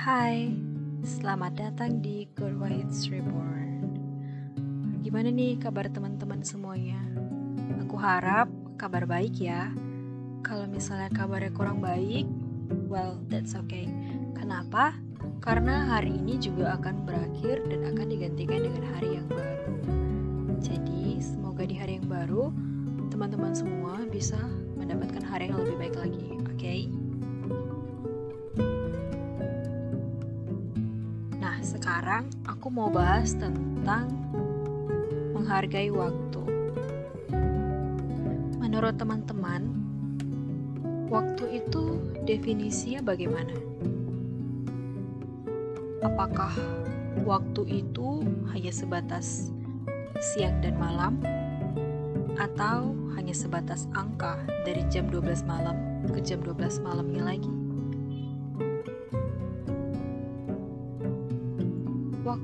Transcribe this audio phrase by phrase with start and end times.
[0.00, 0.48] Hai,
[1.04, 3.84] selamat datang di Good Vibes Reborn.
[5.04, 6.96] Gimana nih kabar teman-teman semuanya?
[7.84, 8.48] Aku harap
[8.80, 9.68] kabar baik ya.
[10.40, 12.24] Kalau misalnya kabarnya kurang baik,
[12.88, 13.92] well, that's okay.
[14.32, 14.96] Kenapa?
[15.44, 19.76] Karena hari ini juga akan berakhir dan akan digantikan dengan hari yang baru.
[20.64, 22.48] Jadi, semoga di hari yang baru,
[23.12, 24.40] teman-teman semua bisa
[24.80, 26.56] mendapatkan hari yang lebih baik lagi, oke?
[26.56, 26.88] Okay?
[31.60, 34.08] Sekarang aku mau bahas tentang
[35.36, 36.40] menghargai waktu.
[38.56, 39.68] Menurut teman-teman,
[41.12, 43.52] waktu itu definisinya bagaimana?
[46.00, 46.56] Apakah
[47.28, 48.24] waktu itu
[48.56, 49.52] hanya sebatas
[50.20, 51.20] siang dan malam
[52.40, 55.76] atau hanya sebatas angka dari jam 12 malam
[56.08, 57.59] ke jam 12 malamnya lagi?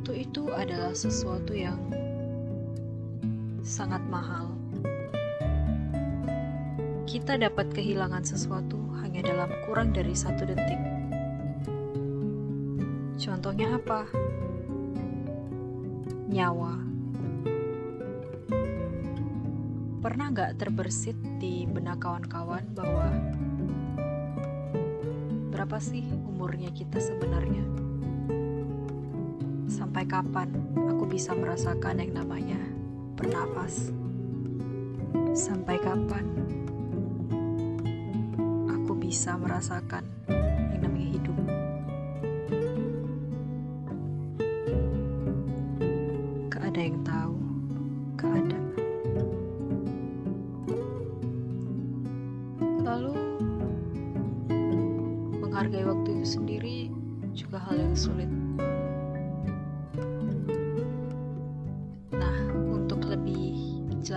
[0.07, 1.83] Waktu itu adalah sesuatu yang
[3.67, 4.55] sangat mahal.
[7.11, 10.79] Kita dapat kehilangan sesuatu hanya dalam kurang dari satu detik.
[13.19, 14.07] Contohnya apa?
[16.31, 16.79] Nyawa.
[20.07, 23.11] Pernah gak terbersit di benak kawan-kawan bahwa
[25.51, 27.86] berapa sih umurnya kita sebenarnya?
[30.07, 30.51] Sampai kapan
[30.87, 32.62] aku bisa merasakan yang namanya
[33.19, 33.91] bernapas?
[35.35, 36.23] Sampai kapan
[38.71, 40.07] aku bisa merasakan
[40.71, 41.39] yang namanya hidup?
[46.55, 47.34] Gak ada yang tahu,
[48.23, 48.61] ada.
[52.87, 53.15] Lalu,
[55.43, 56.95] menghargai waktu itu sendiri
[57.34, 58.46] juga hal yang sulit.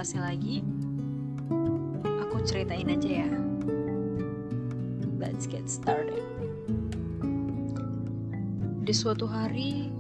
[0.10, 0.58] Jelasnya lagi,
[2.26, 3.30] aku ceritain aja ya.
[5.22, 6.26] Let's get started.
[8.90, 9.94] Di suatu hari,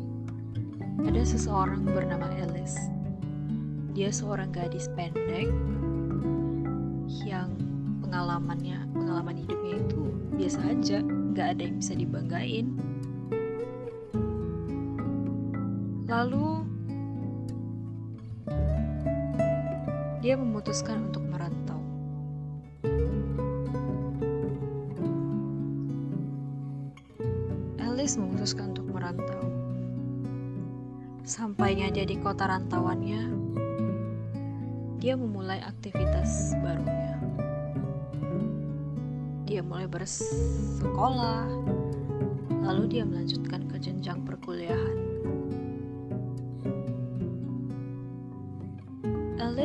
[1.05, 2.89] ada seseorang bernama Alice.
[3.93, 5.53] Dia seorang gadis pendek
[7.21, 7.53] yang
[8.01, 10.09] pengalamannya, pengalaman hidupnya itu
[10.41, 11.05] biasa aja,
[11.37, 12.73] gak ada yang bisa dibanggain.
[16.09, 16.69] Lalu
[20.29, 21.81] dia memutuskan untuk merantau.
[27.81, 29.41] Alice memutuskan untuk merantau.
[31.25, 33.25] Sampainya dia di kota rantauannya,
[35.01, 37.18] dia memulai aktivitas barunya.
[39.50, 41.50] Dia mulai bersekolah,
[42.69, 44.78] lalu dia melanjutkan ke jenjang perkuliahan.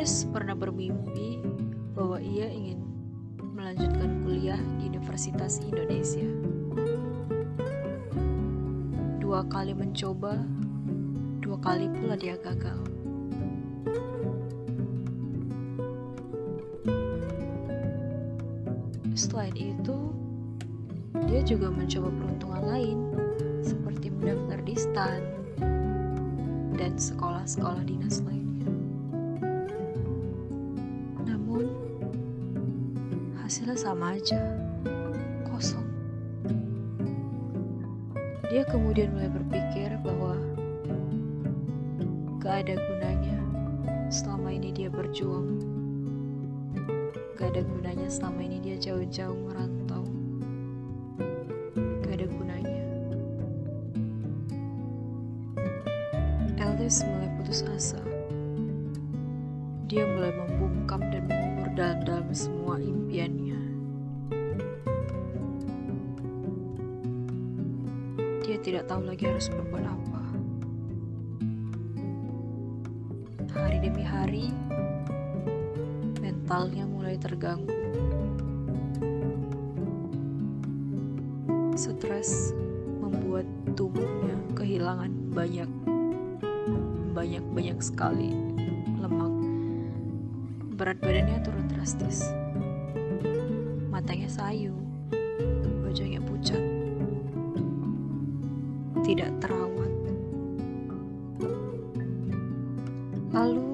[0.04, 1.40] Alice pernah bermimpi
[1.96, 2.76] bahwa ia ingin
[3.56, 6.28] melanjutkan kuliah di Universitas Indonesia.
[9.16, 10.36] Dua kali mencoba,
[11.40, 12.76] dua kali pula dia gagal.
[19.16, 20.12] Selain itu,
[21.32, 22.98] dia juga mencoba peruntungan lain,
[23.64, 25.22] seperti mendaftar di STAN
[26.76, 28.43] dan sekolah-sekolah dinas lain.
[33.54, 34.42] Hasilnya sama aja,
[35.46, 35.86] kosong.
[38.50, 40.34] Dia kemudian mulai berpikir bahwa
[42.42, 43.38] gak ada gunanya
[44.10, 45.62] selama ini dia berjuang.
[47.38, 50.02] Gak ada gunanya selama ini dia jauh-jauh merantau.
[51.78, 52.86] Gak ada gunanya.
[56.58, 58.02] Eldis mulai putus asa.
[59.86, 63.43] Dia mulai membungkam dan mengubur dalam-dalam semua impiannya.
[68.74, 70.22] Tidak tahu lagi harus berbuat apa.
[73.54, 74.50] Hari demi hari,
[76.18, 77.70] mentalnya mulai terganggu.
[81.78, 82.50] Stres
[82.98, 83.46] membuat
[83.78, 85.70] tubuhnya kehilangan banyak
[87.14, 88.34] banyak-banyak sekali
[88.98, 89.34] lemak
[90.74, 92.26] berat badannya turun drastis.
[93.94, 94.74] Matanya sayu,
[95.86, 96.58] wajahnya pucat,
[99.04, 99.92] tidak terawat.
[103.30, 103.68] Lalu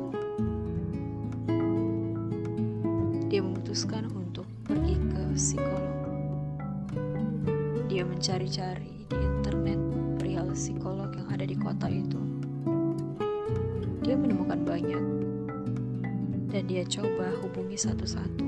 [3.32, 5.98] dia memutuskan untuk pergi ke psikolog.
[7.86, 9.80] Dia mencari-cari di internet
[10.60, 12.20] psikolog yang ada di kota itu.
[14.04, 15.04] Dia menemukan banyak,
[16.50, 18.46] dan dia coba hubungi satu-satu.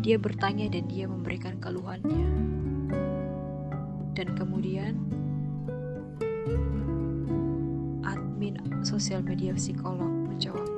[0.00, 2.59] Dia bertanya dan dia memberikan keluhannya.
[4.10, 5.00] Dan kemudian,
[8.04, 10.68] admin sosial media psikolog menjawab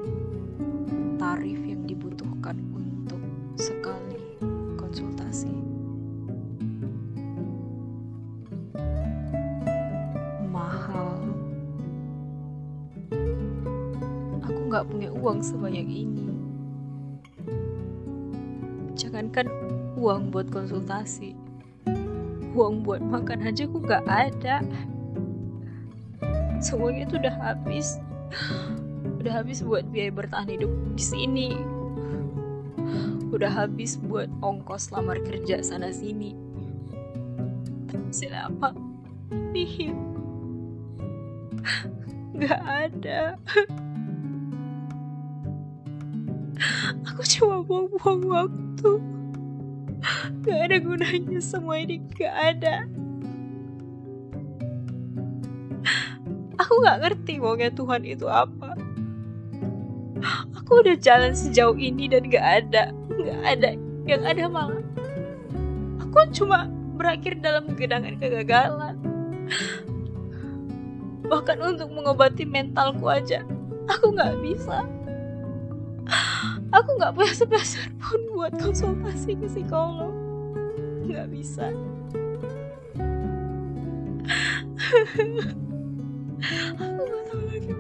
[1.19, 3.19] tarif yang dibutuhkan untuk
[3.59, 4.21] sekali
[4.79, 5.51] konsultasi.
[10.47, 11.19] Mahal.
[14.47, 16.31] Aku nggak punya uang sebanyak ini.
[18.95, 19.51] Jangankan
[19.99, 21.42] uang buat konsultasi,
[22.53, 24.61] uang buat makan aja aku nggak ada.
[26.63, 27.99] Semuanya itu udah habis.
[29.19, 31.51] Udah habis buat biaya bertahan hidup di sini.
[33.33, 36.37] Udah habis buat ongkos lamar kerja sana sini.
[37.91, 38.77] Hasil apa
[39.33, 39.97] nihil.
[42.37, 43.41] Nggak ada.
[47.11, 48.91] Aku cuma buang-buang waktu
[50.43, 52.75] nggak ada gunanya semua ini nggak ada.
[56.63, 58.79] Aku nggak ngerti maunya Tuhan itu apa.
[60.63, 63.75] Aku udah jalan sejauh ini dan gak ada gak ada
[64.07, 64.87] yang ada malah.
[65.99, 68.95] Aku cuma berakhir dalam genangan kegagalan.
[71.27, 73.43] Bahkan untuk mengobati mentalku aja
[73.91, 74.79] aku nggak bisa
[76.73, 80.13] aku nggak punya sebesar pun buat konsultasi ke psikolog.
[81.07, 81.69] Nggak bisa.
[86.75, 87.71] Aku nggak tahu lagi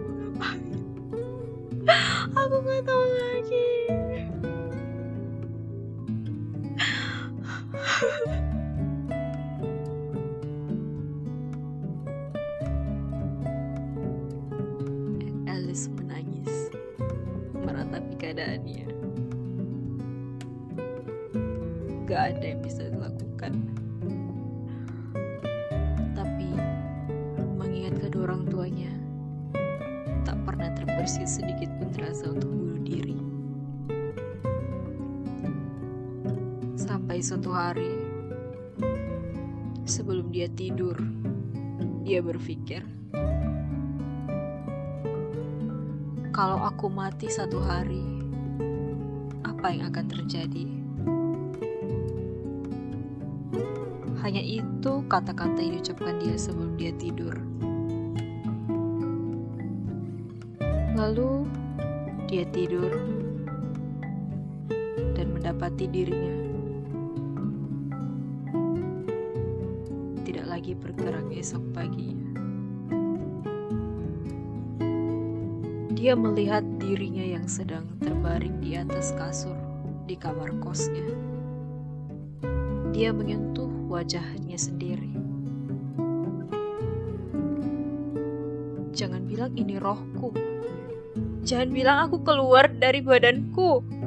[37.52, 37.92] hari,
[39.84, 40.96] sebelum dia tidur,
[42.02, 42.80] dia berpikir,
[46.32, 48.00] kalau aku mati satu hari,
[49.44, 50.66] apa yang akan terjadi?
[54.24, 57.36] Hanya itu kata-kata yang diucapkan dia sebelum dia tidur.
[60.96, 61.46] Lalu
[62.32, 62.90] dia tidur
[65.12, 66.41] dan mendapati dirinya
[70.92, 72.30] bergerak esok paginya.
[75.96, 79.54] Dia melihat dirinya yang sedang terbaring di atas kasur
[80.04, 81.06] di kamar kosnya.
[82.92, 85.14] Dia menyentuh wajahnya sendiri.
[88.92, 90.34] Jangan bilang ini rohku.
[91.46, 94.01] Jangan bilang aku keluar dari badanku.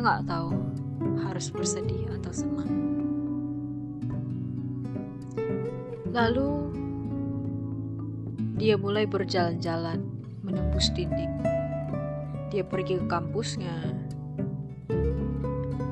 [0.00, 0.50] Dia nggak tahu
[1.28, 2.72] harus bersedih atau senang.
[6.08, 6.72] Lalu
[8.56, 10.00] dia mulai berjalan-jalan
[10.40, 11.44] menembus dinding.
[12.48, 13.76] Dia pergi ke kampusnya.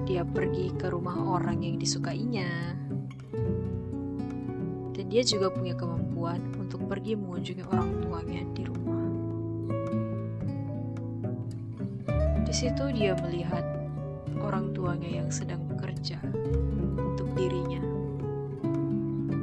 [0.09, 2.49] Dia pergi ke rumah orang yang disukainya.
[4.97, 9.05] Dan dia juga punya kemampuan untuk pergi mengunjungi orang tuanya di rumah.
[12.49, 13.77] Di situ dia melihat
[14.42, 16.18] orang tuanya yang sedang bekerja
[16.99, 17.83] untuk dirinya.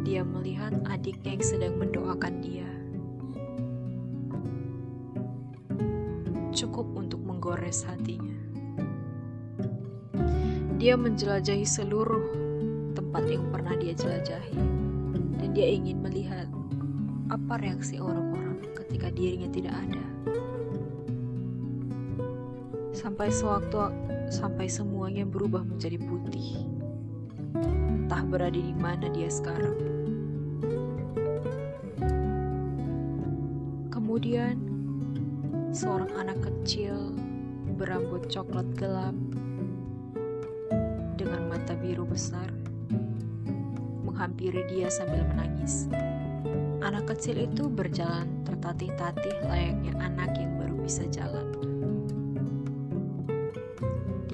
[0.05, 2.69] Dia melihat adiknya yang sedang mendoakan dia.
[6.55, 8.37] Cukup untuk menggores hatinya.
[10.79, 12.25] Dia menjelajahi seluruh
[12.95, 14.55] tempat yang pernah dia jelajahi,
[15.41, 16.47] dan dia ingin melihat
[17.27, 20.03] apa reaksi orang-orang ketika dirinya tidak ada.
[23.05, 23.77] Sampai sewaktu
[24.33, 26.65] sampai semuanya berubah menjadi putih.
[27.53, 29.77] Entah berada di mana dia sekarang.
[33.93, 34.57] Kemudian,
[35.69, 37.13] seorang anak kecil
[37.77, 39.13] berambut coklat gelap
[41.13, 42.49] dengan mata biru besar
[44.01, 45.85] menghampiri dia sambil menangis.
[46.81, 51.44] Anak kecil itu berjalan tertatih-tatih layaknya anak yang baru bisa jalan.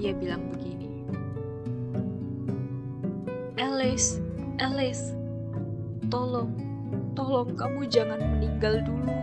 [0.02, 1.06] Dia bilang begini.
[3.54, 4.18] Alice,
[4.58, 5.14] Alice,
[6.10, 6.50] tolong,
[7.14, 9.14] tolong kamu jangan meninggal dulu.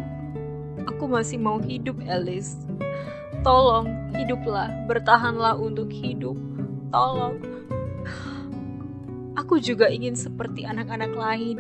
[0.88, 2.56] Aku masih mau hidup, Alice.
[3.44, 6.40] Tolong, hiduplah, bertahanlah untuk hidup.
[6.96, 7.44] Tolong.
[9.36, 11.60] Aku juga ingin seperti anak-anak lain.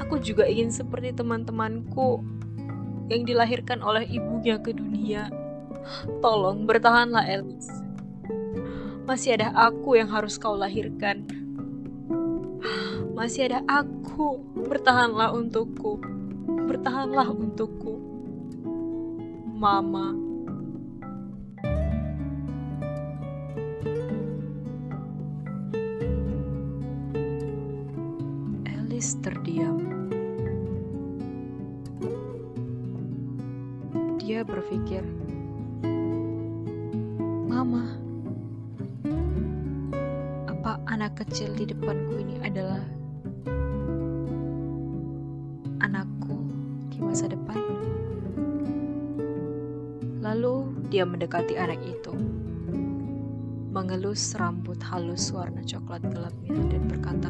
[0.00, 2.24] Aku juga ingin seperti teman-temanku
[3.12, 5.28] yang dilahirkan oleh ibunya ke dunia.
[6.24, 7.85] Tolong bertahanlah, Alice.
[9.06, 11.22] Masih ada aku yang harus kau lahirkan.
[13.14, 14.42] Masih ada aku.
[14.66, 16.02] Bertahanlah untukku.
[16.66, 18.02] Bertahanlah untukku.
[19.54, 20.10] Mama.
[28.66, 29.86] Alice terdiam.
[34.18, 35.06] Dia berpikir,
[41.36, 42.80] kecil di depanku ini adalah
[45.84, 46.32] anakku
[46.88, 47.60] di masa depan?"
[50.24, 52.16] Lalu dia mendekati anak itu,
[53.68, 57.28] mengelus rambut halus warna coklat gelapnya, dan berkata,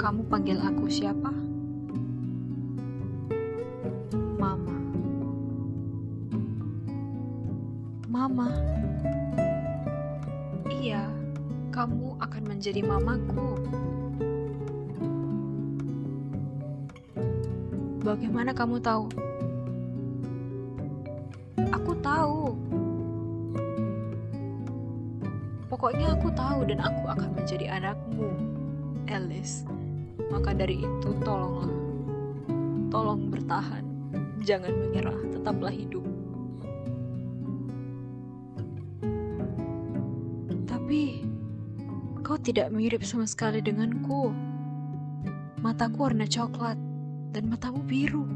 [0.00, 1.43] Kamu panggil aku siapa?
[12.64, 13.60] Menjadi mamaku.
[18.00, 19.04] Bagaimana kamu tahu?
[21.60, 22.56] Aku tahu.
[25.68, 28.32] Pokoknya aku tahu dan aku akan menjadi anakmu,
[29.12, 29.68] Alice.
[30.32, 31.68] Maka dari itu, tolonglah,
[32.88, 33.84] tolong bertahan,
[34.40, 36.13] jangan menyerah, tetaplah hidup.
[42.44, 44.28] Tidak mirip sama sekali denganku.
[45.64, 46.76] Mataku warna coklat
[47.32, 48.28] dan matamu biru.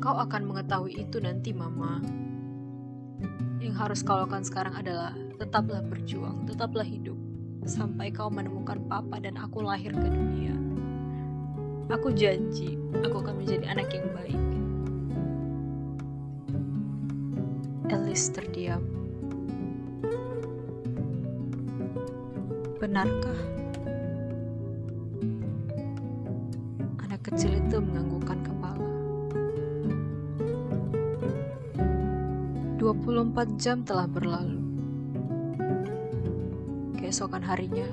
[0.00, 2.00] Kau akan mengetahui itu nanti, Mama.
[3.60, 7.20] Yang harus kau lakukan sekarang adalah tetaplah berjuang, tetaplah hidup
[7.68, 10.56] sampai kau menemukan papa dan aku lahir ke dunia.
[11.92, 14.40] Aku janji, aku akan menjadi anak yang baik.
[17.92, 19.01] Alice terdiam.
[22.82, 23.38] Benarkah?
[26.98, 28.90] Anak kecil itu menganggukkan kepala.
[32.82, 34.58] 24 jam telah berlalu
[36.98, 37.86] keesokan harinya,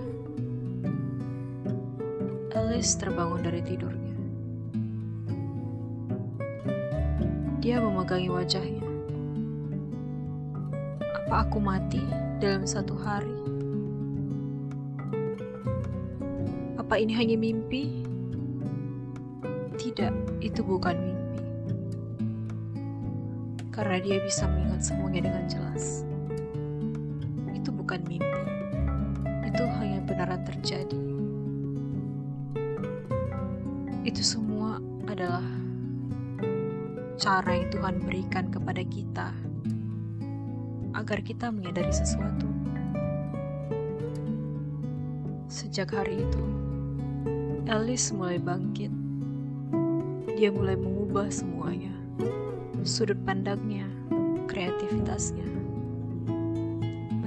[2.58, 4.15] Alice terbangun dari tidurnya.
[7.62, 8.89] Dia memegangi wajahnya.
[11.13, 12.01] Apa aku mati
[12.41, 13.59] dalam satu hari?
[16.89, 18.01] Apa ini hanya mimpi?
[19.77, 21.38] Tidak, itu bukan mimpi.
[23.69, 26.01] Karena dia bisa mengingat semuanya dengan jelas.
[27.53, 28.41] Itu bukan mimpi
[29.60, 31.01] itu hanya benaran terjadi.
[34.01, 35.46] Itu semua adalah
[37.22, 39.29] cara yang Tuhan berikan kepada kita
[40.98, 42.50] agar kita menyadari sesuatu.
[45.51, 46.68] Sejak hari itu,
[47.69, 48.89] Alice mulai bangkit.
[50.33, 51.93] Dia mulai mengubah semuanya,
[52.81, 53.85] sudut pandangnya,
[54.49, 55.59] kreativitasnya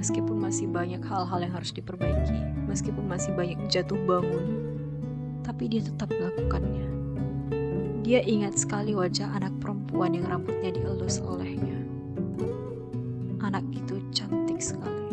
[0.03, 2.35] meskipun masih banyak hal-hal yang harus diperbaiki,
[2.67, 4.75] meskipun masih banyak jatuh bangun,
[5.47, 6.91] tapi dia tetap melakukannya.
[8.03, 11.79] Dia ingat sekali wajah anak perempuan yang rambutnya dielus olehnya.
[13.39, 15.07] Anak itu cantik sekali.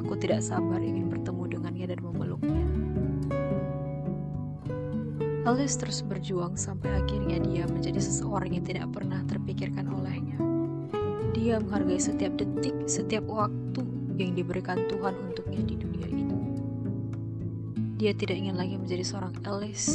[0.00, 1.03] Aku tidak sabar ingin
[5.44, 10.54] Alice terus berjuang sampai akhirnya dia menjadi seseorang yang tidak pernah terpikirkan olehnya
[11.44, 13.82] dia menghargai setiap detik, setiap waktu
[14.16, 16.38] yang diberikan Tuhan untuknya di dunia ini.
[17.98, 19.90] Dia tidak ingin lagi menjadi seorang Alice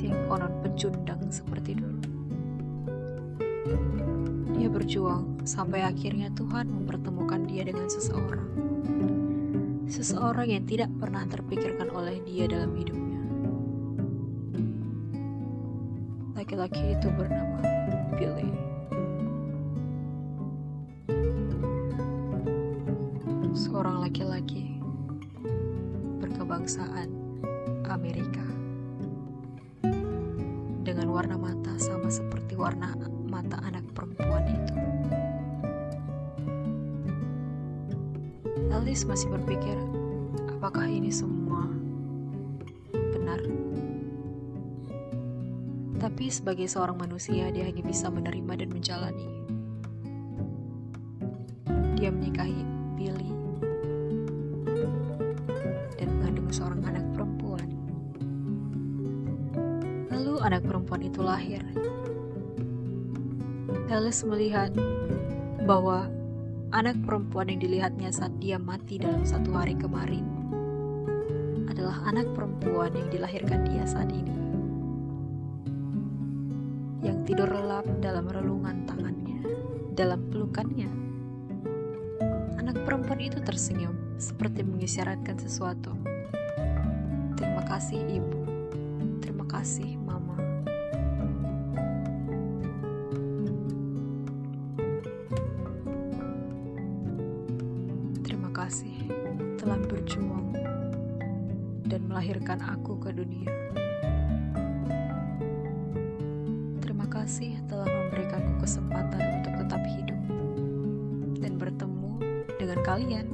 [0.00, 2.00] yang konon pecundang seperti dulu.
[4.56, 8.48] Dia berjuang sampai akhirnya Tuhan mempertemukan dia dengan seseorang.
[9.90, 13.09] Seseorang yang tidak pernah terpikirkan oleh dia dalam hidupnya.
[16.50, 17.62] Laki-laki itu bernama
[18.18, 18.50] Billy.
[23.54, 24.82] seorang laki-laki
[26.18, 27.06] berkebangsaan
[27.86, 28.42] Amerika.
[31.06, 32.98] warna mata sama seperti warna
[33.30, 34.74] mata anak perempuan itu.
[38.74, 39.78] Alice masih berpikir,
[40.58, 41.39] apakah ini semua
[46.20, 49.24] Tapi sebagai seorang manusia, dia hanya bisa menerima dan menjalani.
[51.96, 52.60] Dia menikahi
[52.92, 53.32] Billy
[55.96, 57.64] dan mengandung seorang anak perempuan.
[60.12, 61.64] Lalu anak perempuan itu lahir.
[63.88, 64.76] Alice melihat
[65.64, 66.04] bahwa
[66.76, 70.28] anak perempuan yang dilihatnya saat dia mati dalam satu hari kemarin
[71.64, 74.49] adalah anak perempuan yang dilahirkan dia saat ini.
[77.00, 79.40] Yang tidur lelap dalam relungan tangannya,
[79.96, 80.90] dalam pelukannya.
[82.60, 85.96] Anak perempuan itu tersenyum, seperti mengisyaratkan sesuatu.
[87.40, 88.40] Terima kasih, Ibu.
[89.24, 90.36] Terima kasih, Mama.
[98.20, 98.96] Terima kasih
[99.56, 100.52] telah berjuang
[101.88, 103.49] dan melahirkan aku ke dunia.
[107.20, 110.20] Kasih telah memberikanku kesempatan untuk tetap hidup
[111.36, 112.16] dan bertemu
[112.56, 113.28] dengan kalian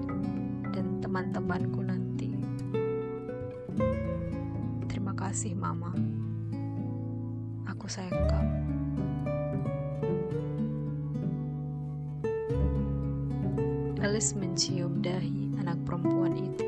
[0.75, 2.35] dan teman-temanku nanti.
[4.91, 5.95] Terima kasih, Mama.
[7.71, 8.59] Aku sayang kamu.
[14.03, 16.66] Alice mencium dahi anak perempuan itu.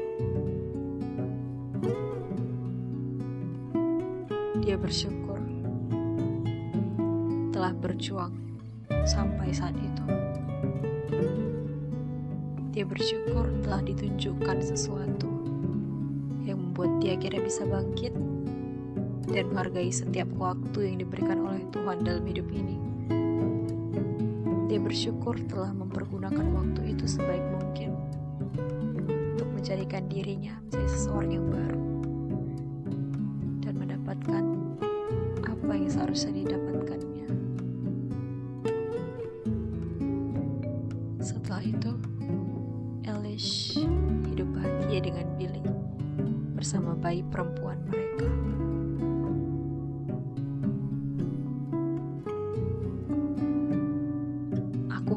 [7.99, 8.31] Berjuang
[9.11, 10.05] sampai saat itu.
[12.71, 15.27] Dia bersyukur telah ditunjukkan sesuatu
[16.47, 18.15] yang membuat dia kira bisa bangkit
[19.35, 22.79] dan menghargai setiap waktu yang diberikan oleh Tuhan dalam hidup ini.
[24.71, 27.99] Dia bersyukur telah mempergunakan waktu itu sebaik mungkin
[29.35, 31.83] untuk menjadikan dirinya menjadi seseorang yang baru
[33.67, 34.45] dan mendapatkan
[35.51, 36.68] apa yang seharusnya didapatkannya.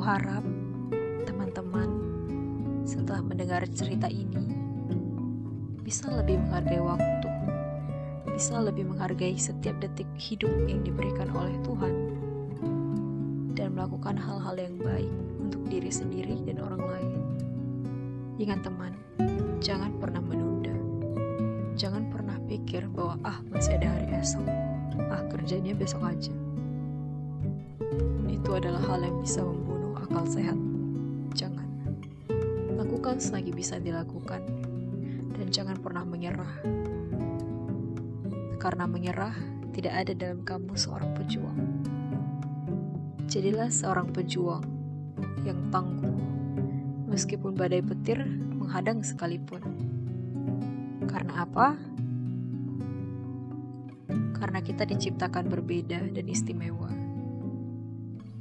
[0.01, 0.41] Harap
[1.29, 1.85] teman-teman
[2.89, 4.57] setelah mendengar cerita ini
[5.85, 7.29] bisa lebih menghargai waktu,
[8.33, 11.93] bisa lebih menghargai setiap detik hidup yang diberikan oleh Tuhan,
[13.53, 17.19] dan melakukan hal-hal yang baik untuk diri sendiri dan orang lain.
[18.41, 18.97] Ingat teman,
[19.61, 20.73] jangan pernah menunda.
[21.77, 24.49] Jangan pernah pikir bahwa ah masih ada hari esok.
[25.13, 26.33] Ah kerjanya besok aja.
[28.25, 29.70] Itu adalah hal yang bisa membunuh
[30.11, 30.59] akal sehat.
[31.31, 31.63] Jangan.
[32.75, 34.43] Lakukan selagi bisa dilakukan.
[35.39, 36.51] Dan jangan pernah menyerah.
[38.59, 39.31] Karena menyerah
[39.71, 41.59] tidak ada dalam kamu seorang pejuang.
[43.31, 44.67] Jadilah seorang pejuang
[45.47, 46.11] yang tangguh
[47.07, 48.19] meskipun badai petir
[48.59, 49.63] menghadang sekalipun.
[51.07, 51.79] Karena apa?
[54.35, 56.91] Karena kita diciptakan berbeda dan istimewa.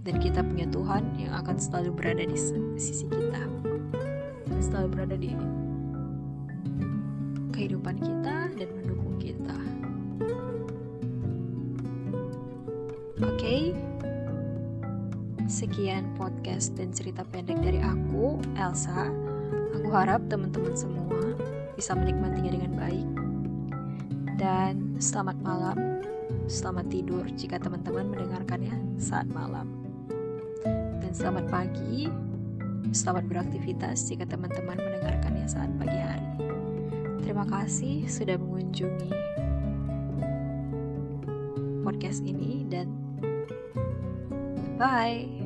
[0.00, 2.38] Dan kita punya Tuhan yang akan selalu berada di
[2.80, 3.44] sisi kita.
[4.60, 5.32] Selalu berada di
[7.52, 9.56] kehidupan kita dan mendukung kita.
[13.20, 13.36] Oke.
[13.36, 13.62] Okay?
[15.50, 19.12] Sekian podcast dan cerita pendek dari aku, Elsa.
[19.76, 21.36] Aku harap teman-teman semua
[21.76, 23.08] bisa menikmatinya dengan baik.
[24.40, 25.76] Dan selamat malam,
[26.48, 29.79] selamat tidur jika teman-teman mendengarkannya saat malam.
[31.10, 32.06] Dan selamat pagi,
[32.94, 36.22] selamat beraktivitas jika teman-teman mendengarkannya saat pagi hari.
[37.26, 39.10] Terima kasih sudah mengunjungi
[41.82, 42.94] podcast ini dan
[44.78, 45.39] bye.